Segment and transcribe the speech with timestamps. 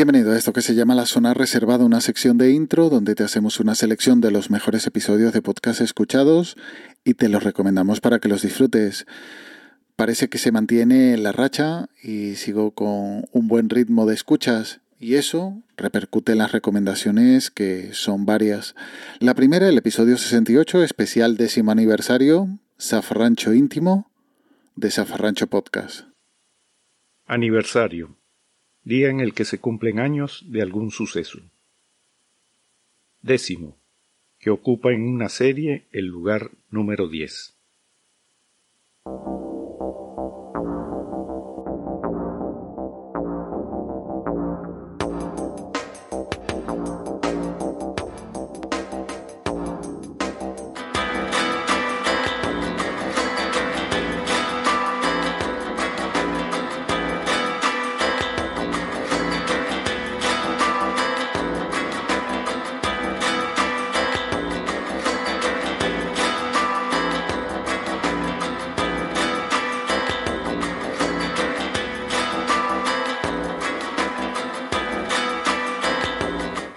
[0.00, 3.22] Bienvenido a esto que se llama La Zona Reservada, una sección de intro donde te
[3.22, 6.56] hacemos una selección de los mejores episodios de podcast escuchados
[7.04, 9.06] y te los recomendamos para que los disfrutes.
[9.96, 15.16] Parece que se mantiene la racha y sigo con un buen ritmo de escuchas y
[15.16, 18.74] eso repercute en las recomendaciones que son varias.
[19.18, 22.48] La primera, el episodio 68, especial décimo aniversario,
[22.80, 24.10] Zafarrancho íntimo
[24.76, 26.06] de Zafarrancho Podcast.
[27.26, 28.19] Aniversario
[28.84, 31.40] día en el que se cumplen años de algún suceso.
[33.22, 33.76] Décimo,
[34.38, 37.54] que ocupa en una serie el lugar número 10.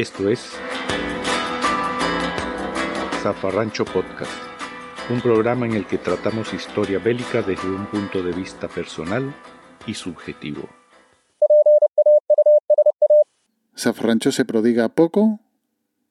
[0.00, 0.52] Esto es
[3.22, 4.32] Zafarrancho Podcast,
[5.10, 9.34] un programa en el que tratamos historia bélica desde un punto de vista personal
[9.86, 10.66] y subjetivo.
[13.76, 15.38] Zafarrancho se prodiga poco,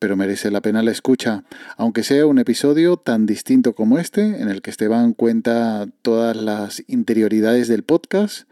[0.00, 1.44] pero merece la pena la escucha,
[1.76, 6.82] aunque sea un episodio tan distinto como este, en el que Esteban cuenta todas las
[6.88, 8.48] interioridades del podcast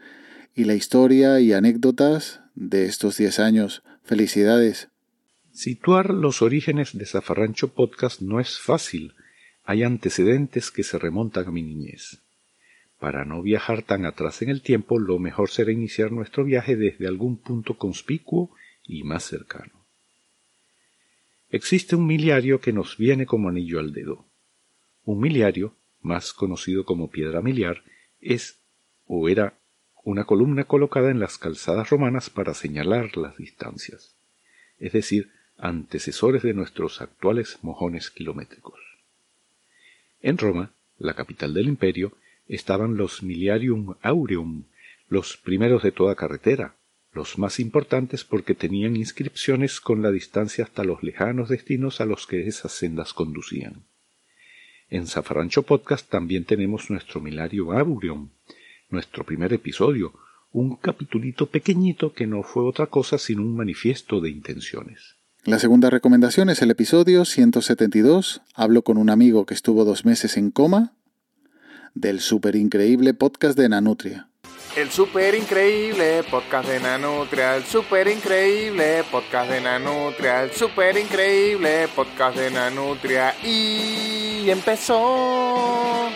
[0.53, 3.83] y la historia y anécdotas de estos 10 años.
[4.01, 4.94] Felicidades.
[5.55, 9.13] Situar los orígenes de Zafarrancho Podcast no es fácil.
[9.63, 12.19] Hay antecedentes que se remontan a mi niñez.
[12.99, 17.07] Para no viajar tan atrás en el tiempo, lo mejor será iniciar nuestro viaje desde
[17.07, 18.53] algún punto conspicuo
[18.85, 19.71] y más cercano.
[21.49, 24.25] Existe un miliario que nos viene como anillo al dedo.
[25.05, 27.81] Un miliario, más conocido como piedra miliar,
[28.19, 28.59] es
[29.07, 29.57] o era
[30.03, 34.17] una columna colocada en las calzadas romanas para señalar las distancias,
[34.79, 38.79] es decir, antecesores de nuestros actuales mojones kilométricos.
[40.21, 42.13] En Roma, la capital del imperio,
[42.47, 44.63] estaban los Miliarium Aureum,
[45.09, 46.75] los primeros de toda carretera,
[47.13, 52.27] los más importantes porque tenían inscripciones con la distancia hasta los lejanos destinos a los
[52.27, 53.83] que esas sendas conducían.
[54.89, 58.29] En Zafarrancho Podcast también tenemos nuestro Miliarium Aureum,
[58.89, 60.13] nuestro primer episodio,
[60.51, 65.14] un capitulito pequeñito que no fue otra cosa sino un manifiesto de intenciones.
[65.45, 68.41] La segunda recomendación es el episodio 172.
[68.55, 70.93] Hablo con un amigo que estuvo dos meses en coma
[71.93, 74.27] del super increíble podcast de Nanutria.
[74.75, 81.89] El super increíble podcast de Nanutria, el super increíble podcast de Nanutria, el super increíble
[81.95, 86.09] podcast de Nanutria y empezó.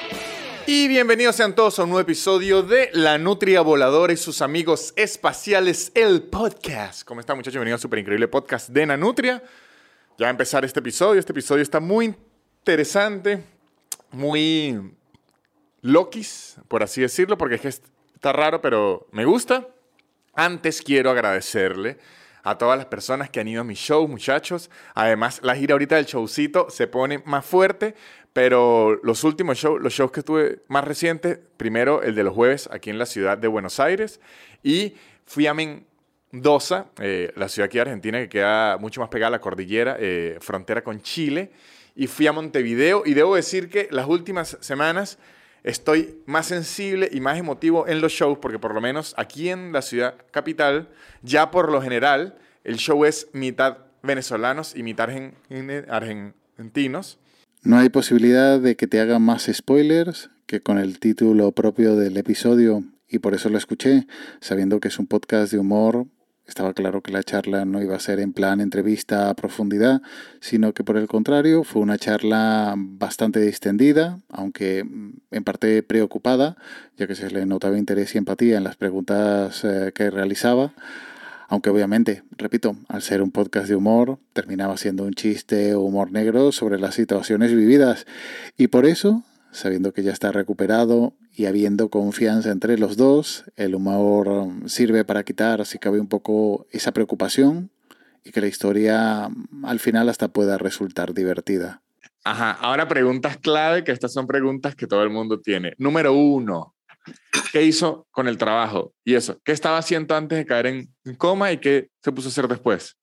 [0.71, 4.93] Y bienvenidos sean todos a un nuevo episodio de La Nutria Voladora y sus amigos
[4.95, 7.03] espaciales, el podcast.
[7.05, 7.55] ¿Cómo están muchachos?
[7.55, 9.41] Bienvenidos a un super increíble podcast de Nanutria.
[10.19, 11.19] Ya a empezar este episodio.
[11.19, 12.13] Este episodio está muy
[12.59, 13.43] interesante,
[14.11, 14.93] muy
[15.81, 19.67] lokis, por así decirlo, porque es que está raro, pero me gusta.
[20.35, 21.97] Antes quiero agradecerle
[22.43, 24.69] a todas las personas que han ido a mi show, muchachos.
[24.93, 27.95] Además, la gira ahorita del showcito se pone más fuerte.
[28.39, 32.69] Pero los últimos shows, los shows que tuve más recientes, primero el de los jueves
[32.71, 34.21] aquí en la ciudad de Buenos Aires
[34.63, 34.95] y
[35.25, 39.31] fui a Mendoza, eh, la ciudad aquí de Argentina que queda mucho más pegada a
[39.31, 41.51] la cordillera, eh, frontera con Chile,
[41.97, 45.19] y fui a Montevideo y debo decir que las últimas semanas
[45.63, 49.73] estoy más sensible y más emotivo en los shows porque por lo menos aquí en
[49.73, 50.87] la ciudad capital,
[51.23, 55.09] ya por lo general, el show es mitad venezolanos y mitad
[55.89, 57.19] argentinos.
[57.61, 62.15] No hay posibilidad de que te haga más spoilers que con el título propio del
[62.15, 64.07] episodio y por eso lo escuché,
[64.39, 66.07] sabiendo que es un podcast de humor.
[66.47, 70.01] Estaba claro que la charla no iba a ser en plan entrevista a profundidad,
[70.39, 76.55] sino que por el contrario fue una charla bastante distendida, aunque en parte preocupada,
[76.95, 80.71] ya que se le notaba interés y empatía en las preguntas eh, que realizaba
[81.49, 86.11] aunque obviamente, repito, al ser un podcast de humor, terminaba siendo un chiste o humor
[86.11, 88.05] negro sobre las situaciones vividas.
[88.55, 93.73] Y por eso, sabiendo que ya está recuperado y habiendo confianza entre los dos, el
[93.73, 97.71] humor um, sirve para quitar, si cabe, un poco esa preocupación
[98.23, 101.81] y que la historia um, al final hasta pueda resultar divertida.
[102.23, 105.73] Ajá, ahora preguntas clave, que estas son preguntas que todo el mundo tiene.
[105.79, 106.75] Número uno,
[107.51, 109.39] ¿Qué hizo con el trabajo y eso?
[109.43, 112.95] ¿Qué estaba haciendo antes de caer en coma y qué se puso a hacer después?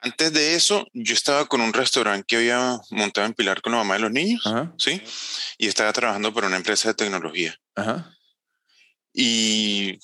[0.00, 3.78] Antes de eso, yo estaba con un restaurante que había montado en Pilar con la
[3.78, 5.02] mamá de los niños, Ajá, ¿sí?
[5.58, 7.56] Y estaba trabajando para una empresa de tecnología.
[7.74, 8.12] ajá.
[9.18, 9.98] Y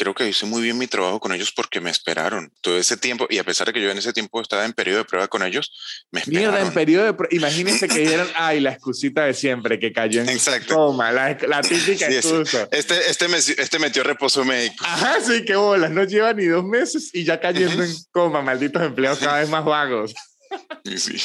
[0.00, 3.26] creo que hice muy bien mi trabajo con ellos porque me esperaron todo ese tiempo.
[3.28, 5.42] Y a pesar de que yo en ese tiempo estaba en periodo de prueba con
[5.42, 5.70] ellos,
[6.10, 6.52] me esperaron.
[6.54, 7.12] Mierda, en periodo de...
[7.12, 10.74] prueba- Imagínense que dieron, ay, la excusita de siempre, que cayó en Exacto.
[10.74, 12.28] coma, la, la típica Sí, sí.
[12.28, 12.66] excusa.
[12.72, 14.82] Este, este, me- este metió reposo médico.
[14.86, 18.82] Ajá, sí, qué bolas, no lleva ni dos meses y ya cayendo en coma, malditos
[18.82, 20.14] empleados cada vez más vagos.
[20.96, 21.16] Sí.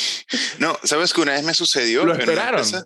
[0.60, 2.04] No, ¿sabes que una vez me sucedió?
[2.06, 2.60] ¿Lo en una esperaron?
[2.60, 2.86] empresa?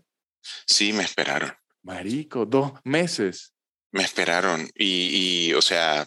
[0.66, 1.52] Sí, me esperaron.
[1.82, 3.54] Marico, dos meses.
[3.92, 4.70] Me esperaron.
[4.76, 6.06] Y, y, o sea,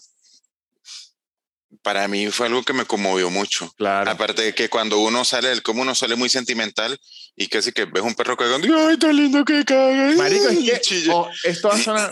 [1.82, 3.73] para mí fue algo que me conmovió mucho.
[3.76, 4.11] Claro.
[4.11, 6.99] Aparte de que cuando uno sale del cómo uno sale muy sentimental
[7.34, 10.14] y casi que ves un perro cagando, y, ay, tan lindo que caga.
[10.17, 11.14] Marico, es y que chilla".
[11.14, 12.11] oh, esto va a sonar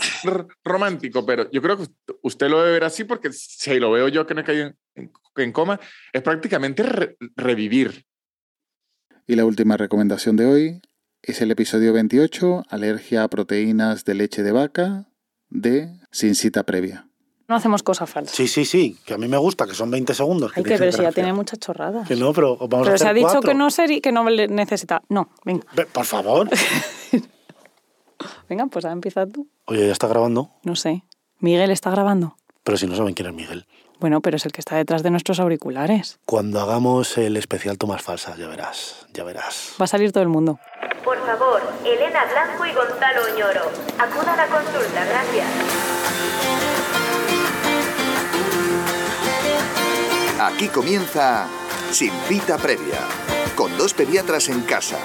[0.63, 1.85] romántico, pero yo creo que
[2.23, 4.77] usted lo debe ver así porque si lo veo yo que no he caído en,
[4.95, 5.79] en- en coma,
[6.11, 8.05] es prácticamente re- revivir.
[9.27, 10.81] Y la última recomendación de hoy
[11.21, 15.07] es el episodio 28, alergia a proteínas de leche de vaca,
[15.51, 17.07] de Sin cita previa.
[17.47, 18.35] No hacemos cosas falsas.
[18.35, 20.51] Sí, sí, sí, que a mí me gusta, que son 20 segundos.
[20.55, 22.07] Hay que que dice ver si ya tiene muchas chorradas.
[22.07, 23.41] Que no, pero vamos a Pero hacer se ha dicho cuatro.
[23.49, 25.03] que no seri- que no necesita.
[25.09, 25.65] No, venga.
[25.75, 26.49] Ve, Por favor.
[28.49, 29.47] Venga, pues ahora empieza tú.
[29.65, 31.03] Oye, ya está grabando, No sé.
[31.39, 32.35] Miguel está grabando.
[32.63, 33.65] pero si no saben quién es Miguel.
[34.01, 36.19] Bueno, pero es el que está detrás de nuestros auriculares.
[36.25, 39.75] Cuando hagamos el especial tomas falsas, ya verás, ya verás.
[39.79, 40.59] Va a salir todo el mundo.
[41.05, 43.71] Por favor, Elena Blanco y Gonzalo Oñoro.
[43.99, 45.47] Acudan a consulta, gracias.
[50.39, 51.45] Aquí comienza
[51.91, 53.01] Sin cita previa,
[53.55, 54.97] con dos pediatras en casa,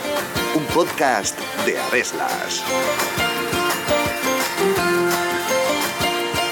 [0.55, 2.63] un podcast de Areslas.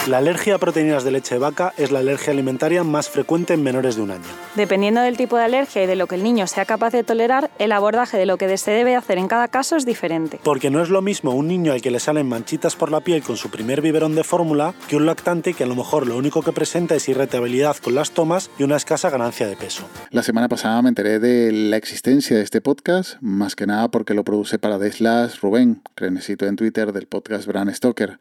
[0.06, 3.62] La alergia a proteínas de leche de vaca es la alergia alimentaria más frecuente en
[3.62, 4.24] menores de un año.
[4.54, 7.50] Dependiendo del tipo de alergia y de lo que el niño sea capaz de tolerar,
[7.58, 10.40] el abordaje de lo que se debe hacer en cada caso es diferente.
[10.44, 13.22] Porque no es lo mismo un niño al que le salen manchitas por la piel
[13.22, 16.42] con su primer biberón de fórmula que un lactante que a lo mejor lo único
[16.42, 19.88] que presenta es irritabilidad con las tomas y una escasa ganancia de peso.
[20.10, 24.12] La semana pasada me enteré de la existencia de este podcast, más que nada porque
[24.12, 28.18] lo produce para Deslas Rubén, que necesito en Twitter del podcast Bran Stoker,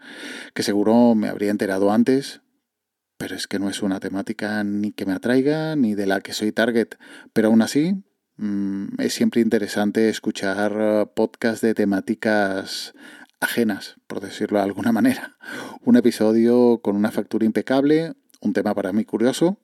[0.54, 2.42] que seguro me habría enterado antes,
[3.18, 6.34] pero es que no es una temática ni que me atraiga ni de la que
[6.34, 6.96] soy target.
[7.34, 8.04] Pero aún así,
[8.38, 12.94] mm, es siempre interesante escuchar eh, podcasts de temáticas
[13.40, 15.38] ajenas, por decirlo de alguna manera.
[15.84, 19.60] Un episodio con una factura impecable, un tema para mí curioso,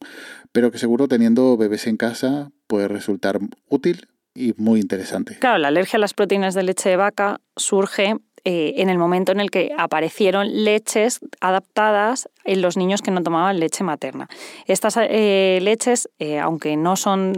[0.52, 5.38] pero que seguro teniendo bebés en casa puede resultar útil y muy interesante.
[5.40, 9.32] Claro, la alergia a las proteínas de leche de vaca surge eh, en el momento
[9.32, 14.28] en el que aparecieron leches adaptadas en los niños que no tomaban leche materna.
[14.66, 17.34] Estas eh, leches, eh, aunque no son,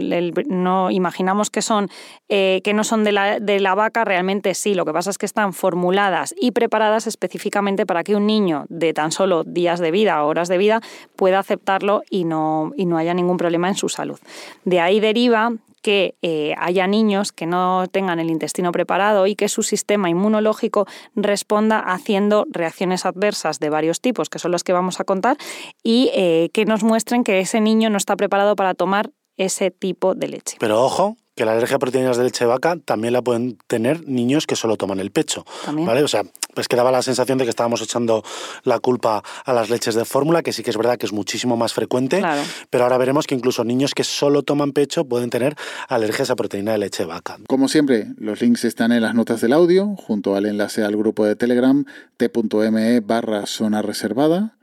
[0.48, 1.90] no imaginamos que son,
[2.28, 4.74] que no son de la, de la vaca, realmente sí.
[4.74, 8.94] Lo que pasa es que están formuladas y preparadas específicamente para que un niño de
[8.94, 10.80] tan solo días de vida horas de vida
[11.16, 14.18] pueda aceptarlo y no, y no haya ningún problema en su salud.
[14.64, 15.52] De ahí deriva
[15.82, 20.86] que eh, haya niños que no tengan el intestino preparado y que su sistema inmunológico
[21.14, 25.36] responda haciendo reacciones adversas de varios tipos, que son los que vamos a contar,
[25.82, 30.14] y eh, que nos muestren que ese niño no está preparado para tomar ese tipo
[30.14, 30.56] de leche.
[30.60, 34.06] Pero ojo, que la alergia a proteínas de leche de vaca también la pueden tener
[34.06, 35.44] niños que solo toman el pecho.
[35.64, 35.86] También.
[35.86, 36.02] ¿Vale?
[36.02, 36.24] O sea,
[36.54, 38.22] pues que daba la sensación de que estábamos echando
[38.64, 41.56] la culpa a las leches de fórmula, que sí que es verdad que es muchísimo
[41.56, 42.42] más frecuente, Claro.
[42.68, 45.56] pero ahora veremos que incluso niños que solo toman pecho pueden tener
[45.88, 47.38] alergias a proteína de leche de vaca.
[47.48, 51.24] Como siempre, los links están en las notas del audio, junto al enlace al grupo
[51.24, 51.84] de Telegram
[52.18, 54.56] t.me barra zona reservada.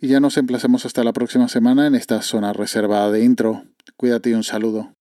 [0.00, 3.64] Y ya nos emplazamos hasta la próxima semana en esta zona reservada de intro.
[3.96, 4.92] Cuídate y un saludo.